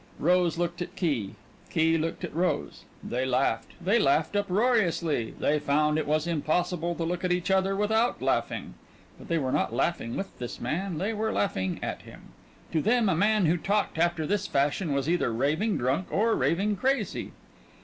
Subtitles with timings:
[0.17, 1.35] Rose looked at Key;
[1.69, 2.85] Key looked at Rose.
[3.03, 7.75] They laughed; they laughed uproariously; they found it was impossible to look at each other
[7.75, 8.73] without laughing.
[9.19, 12.29] But they were not laughing with this man they were laughing at him.
[12.71, 16.77] To them a man who talked after this fashion was either raving drunk or raving
[16.77, 17.31] crazy.